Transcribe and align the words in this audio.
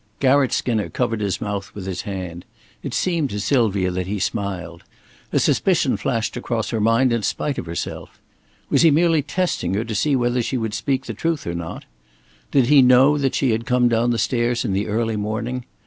Garratt 0.19 0.51
Skinner 0.51 0.89
covered 0.89 1.21
his 1.21 1.39
mouth 1.39 1.75
with 1.75 1.85
his 1.85 2.01
hand. 2.01 2.43
It 2.81 2.95
seemed 2.95 3.29
to 3.29 3.39
Sylvia 3.39 3.91
that 3.91 4.07
he 4.07 4.17
smiled. 4.17 4.83
A 5.31 5.37
suspicion 5.37 5.95
flashed 5.95 6.35
across 6.35 6.71
her 6.71 6.81
mind, 6.81 7.13
in 7.13 7.21
spite 7.21 7.59
of 7.59 7.67
herself. 7.67 8.19
Was 8.71 8.81
he 8.81 8.89
merely 8.89 9.21
testing 9.21 9.75
her 9.75 9.85
to 9.85 9.93
see 9.93 10.15
whether 10.15 10.41
she 10.41 10.57
would 10.57 10.73
speak 10.73 11.05
the 11.05 11.13
truth 11.13 11.45
or 11.45 11.53
not? 11.53 11.85
Did 12.49 12.65
he 12.65 12.81
know 12.81 13.19
that 13.19 13.35
she 13.35 13.51
had 13.51 13.67
come 13.67 13.87
down 13.89 14.09
the 14.09 14.17
stairs 14.17 14.65
in 14.65 14.73
the 14.73 14.87
early 14.87 15.17
morning? 15.17 15.65